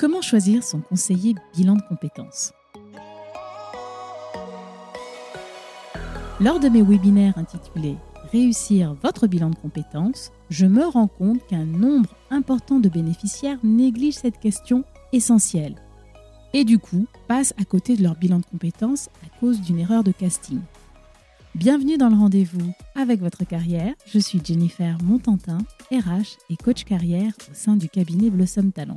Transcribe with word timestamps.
Comment 0.00 0.22
choisir 0.22 0.64
son 0.64 0.80
conseiller 0.80 1.34
bilan 1.54 1.76
de 1.76 1.82
compétences 1.82 2.54
Lors 6.40 6.58
de 6.58 6.70
mes 6.70 6.80
webinaires 6.80 7.36
intitulés 7.36 7.96
Réussir 8.32 8.96
votre 9.02 9.26
bilan 9.26 9.50
de 9.50 9.56
compétences, 9.56 10.32
je 10.48 10.64
me 10.64 10.86
rends 10.86 11.06
compte 11.06 11.46
qu'un 11.48 11.66
nombre 11.66 12.16
important 12.30 12.80
de 12.80 12.88
bénéficiaires 12.88 13.58
négligent 13.62 14.16
cette 14.16 14.40
question 14.40 14.84
essentielle 15.12 15.74
et 16.54 16.64
du 16.64 16.78
coup 16.78 17.04
passent 17.28 17.52
à 17.60 17.66
côté 17.66 17.94
de 17.94 18.02
leur 18.02 18.16
bilan 18.16 18.38
de 18.38 18.46
compétences 18.46 19.10
à 19.22 19.38
cause 19.38 19.60
d'une 19.60 19.80
erreur 19.80 20.02
de 20.02 20.12
casting. 20.12 20.60
Bienvenue 21.54 21.98
dans 21.98 22.08
le 22.08 22.16
rendez-vous 22.16 22.72
avec 22.94 23.20
votre 23.20 23.44
carrière. 23.44 23.92
Je 24.06 24.18
suis 24.18 24.40
Jennifer 24.42 24.96
Montantin, 25.02 25.58
RH 25.92 26.38
et 26.48 26.56
coach 26.56 26.84
carrière 26.84 27.34
au 27.50 27.54
sein 27.54 27.76
du 27.76 27.90
cabinet 27.90 28.30
Blossom 28.30 28.72
Talent. 28.72 28.96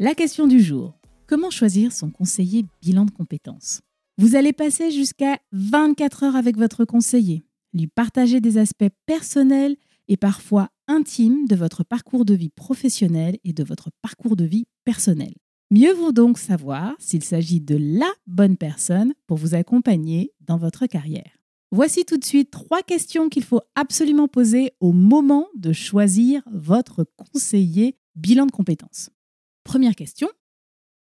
La 0.00 0.16
question 0.16 0.48
du 0.48 0.58
jour. 0.58 0.98
Comment 1.28 1.50
choisir 1.50 1.92
son 1.92 2.10
conseiller 2.10 2.66
bilan 2.82 3.04
de 3.04 3.12
compétences? 3.12 3.80
Vous 4.18 4.34
allez 4.34 4.52
passer 4.52 4.90
jusqu'à 4.90 5.38
24 5.52 6.24
heures 6.24 6.36
avec 6.36 6.56
votre 6.56 6.84
conseiller, 6.84 7.44
lui 7.72 7.86
partager 7.86 8.40
des 8.40 8.58
aspects 8.58 8.90
personnels 9.06 9.76
et 10.08 10.16
parfois 10.16 10.68
intimes 10.88 11.46
de 11.46 11.54
votre 11.54 11.84
parcours 11.84 12.24
de 12.24 12.34
vie 12.34 12.48
professionnel 12.48 13.38
et 13.44 13.52
de 13.52 13.62
votre 13.62 13.90
parcours 14.02 14.34
de 14.34 14.44
vie 14.44 14.64
personnel. 14.84 15.32
Mieux 15.70 15.92
vaut 15.92 16.10
donc 16.10 16.38
savoir 16.38 16.96
s'il 16.98 17.22
s'agit 17.22 17.60
de 17.60 17.78
la 17.80 18.12
bonne 18.26 18.56
personne 18.56 19.14
pour 19.28 19.38
vous 19.38 19.54
accompagner 19.54 20.32
dans 20.40 20.58
votre 20.58 20.86
carrière. 20.86 21.38
Voici 21.70 22.04
tout 22.04 22.18
de 22.18 22.24
suite 22.24 22.50
trois 22.50 22.82
questions 22.82 23.28
qu'il 23.28 23.44
faut 23.44 23.62
absolument 23.76 24.26
poser 24.26 24.72
au 24.80 24.90
moment 24.90 25.46
de 25.54 25.72
choisir 25.72 26.42
votre 26.52 27.06
conseiller 27.16 27.96
bilan 28.16 28.46
de 28.46 28.50
compétences. 28.50 29.10
Première 29.64 29.96
question. 29.96 30.28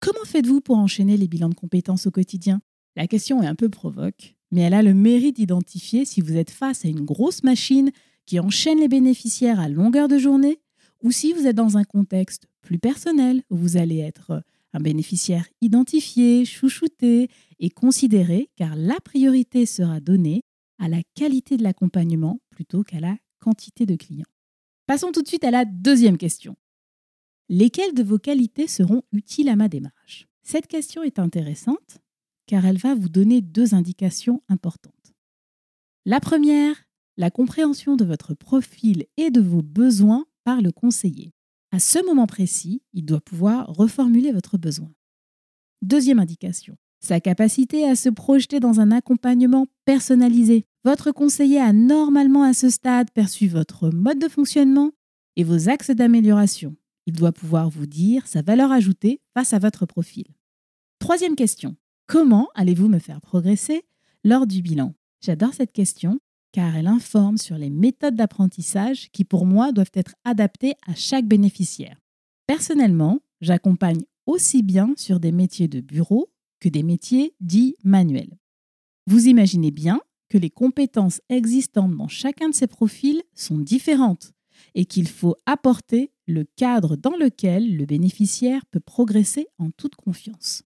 Comment 0.00 0.24
faites-vous 0.26 0.60
pour 0.60 0.76
enchaîner 0.76 1.16
les 1.16 1.28
bilans 1.28 1.48
de 1.48 1.54
compétences 1.54 2.06
au 2.06 2.10
quotidien? 2.10 2.60
La 2.94 3.08
question 3.08 3.42
est 3.42 3.46
un 3.46 3.54
peu 3.54 3.70
provoque, 3.70 4.36
mais 4.52 4.60
elle 4.60 4.74
a 4.74 4.82
le 4.82 4.94
mérite 4.94 5.36
d'identifier 5.36 6.04
si 6.04 6.20
vous 6.20 6.36
êtes 6.36 6.50
face 6.50 6.84
à 6.84 6.88
une 6.88 7.04
grosse 7.04 7.42
machine 7.42 7.90
qui 8.26 8.38
enchaîne 8.38 8.78
les 8.78 8.88
bénéficiaires 8.88 9.58
à 9.58 9.68
longueur 9.68 10.08
de 10.08 10.18
journée 10.18 10.60
ou 11.02 11.10
si 11.10 11.32
vous 11.32 11.46
êtes 11.46 11.56
dans 11.56 11.76
un 11.78 11.84
contexte 11.84 12.46
plus 12.60 12.78
personnel 12.78 13.42
où 13.50 13.56
vous 13.56 13.76
allez 13.76 13.98
être 13.98 14.42
un 14.74 14.80
bénéficiaire 14.80 15.46
identifié, 15.60 16.44
chouchouté 16.44 17.28
et 17.58 17.70
considéré 17.70 18.50
car 18.56 18.76
la 18.76 19.00
priorité 19.00 19.66
sera 19.66 20.00
donnée 20.00 20.42
à 20.78 20.88
la 20.88 21.02
qualité 21.14 21.56
de 21.56 21.62
l'accompagnement 21.62 22.40
plutôt 22.50 22.82
qu'à 22.82 23.00
la 23.00 23.16
quantité 23.40 23.86
de 23.86 23.96
clients. 23.96 24.24
Passons 24.86 25.12
tout 25.12 25.22
de 25.22 25.28
suite 25.28 25.44
à 25.44 25.50
la 25.50 25.64
deuxième 25.64 26.18
question. 26.18 26.56
Lesquelles 27.50 27.92
de 27.92 28.02
vos 28.02 28.18
qualités 28.18 28.66
seront 28.66 29.02
utiles 29.12 29.50
à 29.50 29.56
ma 29.56 29.68
démarche? 29.68 30.26
Cette 30.42 30.66
question 30.66 31.02
est 31.02 31.18
intéressante 31.18 31.98
car 32.46 32.64
elle 32.66 32.78
va 32.78 32.94
vous 32.94 33.08
donner 33.08 33.40
deux 33.40 33.74
indications 33.74 34.42
importantes. 34.48 35.14
La 36.04 36.20
première, 36.20 36.76
la 37.16 37.30
compréhension 37.30 37.96
de 37.96 38.04
votre 38.04 38.34
profil 38.34 39.06
et 39.16 39.30
de 39.30 39.40
vos 39.40 39.62
besoins 39.62 40.26
par 40.44 40.60
le 40.60 40.70
conseiller. 40.72 41.32
À 41.70 41.78
ce 41.78 42.04
moment 42.04 42.26
précis, 42.26 42.82
il 42.92 43.04
doit 43.04 43.20
pouvoir 43.20 43.66
reformuler 43.68 44.32
votre 44.32 44.58
besoin. 44.58 44.92
Deuxième 45.82 46.18
indication, 46.18 46.76
sa 47.00 47.20
capacité 47.20 47.88
à 47.88 47.96
se 47.96 48.08
projeter 48.08 48.60
dans 48.60 48.80
un 48.80 48.90
accompagnement 48.90 49.66
personnalisé. 49.84 50.66
Votre 50.84 51.12
conseiller 51.12 51.60
a 51.60 51.72
normalement 51.72 52.42
à 52.42 52.52
ce 52.52 52.68
stade 52.68 53.10
perçu 53.10 53.48
votre 53.48 53.90
mode 53.90 54.18
de 54.18 54.28
fonctionnement 54.28 54.92
et 55.36 55.44
vos 55.44 55.68
axes 55.68 55.90
d'amélioration. 55.90 56.76
Il 57.06 57.14
doit 57.14 57.32
pouvoir 57.32 57.68
vous 57.68 57.86
dire 57.86 58.26
sa 58.26 58.42
valeur 58.42 58.72
ajoutée 58.72 59.20
face 59.34 59.52
à 59.52 59.58
votre 59.58 59.86
profil. 59.86 60.26
Troisième 60.98 61.36
question. 61.36 61.76
Comment 62.06 62.48
allez-vous 62.54 62.88
me 62.88 62.98
faire 62.98 63.20
progresser 63.20 63.84
lors 64.24 64.46
du 64.46 64.62
bilan? 64.62 64.94
J'adore 65.20 65.54
cette 65.54 65.72
question 65.72 66.18
car 66.52 66.76
elle 66.76 66.86
informe 66.86 67.36
sur 67.36 67.58
les 67.58 67.68
méthodes 67.68 68.14
d'apprentissage 68.14 69.10
qui 69.10 69.24
pour 69.24 69.44
moi 69.44 69.72
doivent 69.72 69.90
être 69.94 70.14
adaptées 70.24 70.74
à 70.86 70.94
chaque 70.94 71.26
bénéficiaire. 71.26 71.98
Personnellement, 72.46 73.20
j'accompagne 73.40 74.02
aussi 74.26 74.62
bien 74.62 74.94
sur 74.96 75.18
des 75.18 75.32
métiers 75.32 75.68
de 75.68 75.80
bureau 75.80 76.30
que 76.60 76.68
des 76.68 76.82
métiers 76.82 77.34
dits 77.40 77.74
manuels. 77.82 78.38
Vous 79.06 79.26
imaginez 79.26 79.72
bien 79.72 80.00
que 80.28 80.38
les 80.38 80.50
compétences 80.50 81.20
existantes 81.28 81.96
dans 81.96 82.08
chacun 82.08 82.48
de 82.48 82.54
ces 82.54 82.66
profils 82.66 83.22
sont 83.34 83.58
différentes 83.58 84.32
et 84.74 84.84
qu'il 84.84 85.08
faut 85.08 85.36
apporter 85.46 86.12
le 86.26 86.44
cadre 86.56 86.96
dans 86.96 87.16
lequel 87.16 87.76
le 87.76 87.86
bénéficiaire 87.86 88.64
peut 88.66 88.80
progresser 88.80 89.46
en 89.58 89.70
toute 89.70 89.94
confiance. 89.94 90.62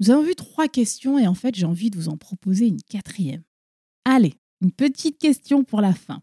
Nous 0.00 0.10
avons 0.10 0.22
vu 0.22 0.34
trois 0.34 0.68
questions 0.68 1.18
et 1.18 1.26
en 1.26 1.34
fait 1.34 1.54
j'ai 1.54 1.66
envie 1.66 1.90
de 1.90 1.96
vous 1.96 2.08
en 2.08 2.16
proposer 2.16 2.66
une 2.66 2.82
quatrième. 2.82 3.42
Allez, 4.04 4.34
une 4.60 4.72
petite 4.72 5.18
question 5.18 5.64
pour 5.64 5.80
la 5.80 5.94
fin. 5.94 6.22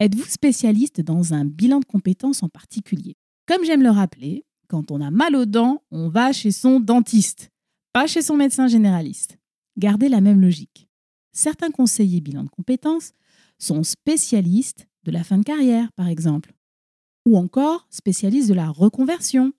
Êtes-vous 0.00 0.24
spécialiste 0.24 1.00
dans 1.00 1.34
un 1.34 1.44
bilan 1.44 1.80
de 1.80 1.84
compétences 1.84 2.42
en 2.42 2.48
particulier? 2.48 3.16
Comme 3.46 3.64
j'aime 3.64 3.82
le 3.82 3.90
rappeler, 3.90 4.44
quand 4.68 4.90
on 4.90 5.00
a 5.00 5.10
mal 5.10 5.36
aux 5.36 5.46
dents, 5.46 5.82
on 5.90 6.08
va 6.08 6.32
chez 6.32 6.50
son 6.50 6.80
dentiste, 6.80 7.50
pas 7.92 8.06
chez 8.06 8.22
son 8.22 8.36
médecin 8.36 8.66
généraliste. 8.66 9.38
Gardez 9.76 10.08
la 10.08 10.20
même 10.20 10.40
logique. 10.40 10.88
Certains 11.32 11.70
conseillers 11.70 12.20
bilan 12.20 12.44
de 12.44 12.48
compétences 12.48 13.12
sont 13.58 13.82
spécialistes 13.82 14.86
de 15.04 15.10
la 15.10 15.24
fin 15.24 15.38
de 15.38 15.44
carrière, 15.44 15.92
par 15.92 16.08
exemple, 16.08 16.54
ou 17.24 17.36
encore 17.36 17.86
spécialiste 17.90 18.48
de 18.48 18.54
la 18.54 18.68
reconversion, 18.68 19.52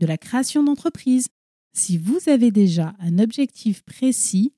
de 0.00 0.06
la 0.06 0.18
création 0.18 0.62
d'entreprise. 0.62 1.28
Si 1.72 1.96
vous 1.96 2.18
avez 2.26 2.50
déjà 2.50 2.94
un 2.98 3.18
objectif 3.18 3.82
précis, 3.82 4.52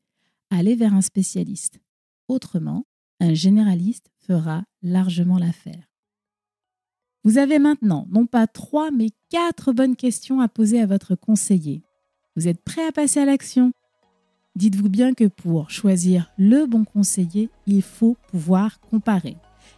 allez 0.50 0.74
vers 0.74 0.94
un 0.94 1.02
spécialiste. 1.02 1.80
Autrement, 2.28 2.86
un 3.20 3.34
généraliste 3.34 4.10
fera 4.26 4.64
largement 4.82 5.38
l'affaire. 5.38 5.90
Vous 7.22 7.38
avez 7.38 7.58
maintenant 7.58 8.06
non 8.10 8.26
pas 8.26 8.46
trois, 8.46 8.90
mais 8.90 9.10
quatre 9.30 9.72
bonnes 9.72 9.96
questions 9.96 10.40
à 10.40 10.48
poser 10.48 10.80
à 10.80 10.86
votre 10.86 11.14
conseiller. 11.14 11.82
Vous 12.36 12.48
êtes 12.48 12.62
prêt 12.62 12.86
à 12.86 12.92
passer 12.92 13.20
à 13.20 13.24
l'action? 13.24 13.72
Dites-vous 14.56 14.88
bien 14.88 15.14
que 15.14 15.24
pour 15.24 15.70
choisir 15.70 16.30
le 16.36 16.66
bon 16.66 16.84
conseiller, 16.84 17.50
il 17.66 17.82
faut 17.82 18.16
pouvoir 18.30 18.78
comparer. 18.80 19.36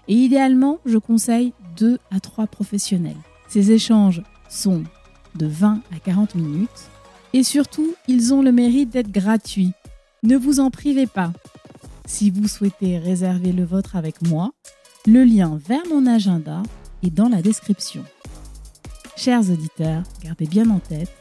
Et 0.08 0.14
idéalement, 0.14 0.78
je 0.86 0.98
conseille 0.98 1.52
deux 1.76 1.98
à 2.10 2.20
trois 2.20 2.46
professionnels. 2.46 3.16
Ces 3.48 3.72
échanges 3.72 4.22
sont 4.48 4.84
de 5.34 5.46
20 5.46 5.80
à 5.94 5.98
40 5.98 6.34
minutes 6.34 6.90
et 7.32 7.42
surtout, 7.42 7.94
ils 8.08 8.32
ont 8.32 8.42
le 8.42 8.52
mérite 8.52 8.90
d'être 8.90 9.10
gratuits. 9.10 9.72
Ne 10.22 10.36
vous 10.36 10.60
en 10.60 10.70
privez 10.70 11.06
pas. 11.06 11.32
Si 12.06 12.30
vous 12.30 12.48
souhaitez 12.48 12.98
réserver 12.98 13.52
le 13.52 13.64
vôtre 13.64 13.96
avec 13.96 14.22
moi, 14.22 14.52
le 15.06 15.24
lien 15.24 15.58
vers 15.68 15.86
mon 15.90 16.06
agenda 16.06 16.62
est 17.02 17.10
dans 17.10 17.28
la 17.28 17.42
description. 17.42 18.04
Chers 19.16 19.50
auditeurs, 19.50 20.02
gardez 20.22 20.46
bien 20.46 20.70
en 20.70 20.78
tête 20.78 21.12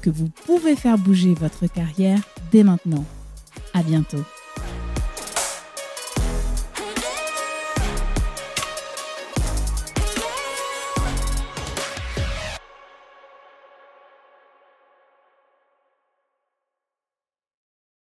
que 0.00 0.10
vous 0.10 0.28
pouvez 0.28 0.76
faire 0.76 0.98
bouger 0.98 1.34
votre 1.34 1.66
carrière 1.66 2.20
dès 2.52 2.62
maintenant. 2.62 3.04
À 3.74 3.82
bientôt. 3.82 4.24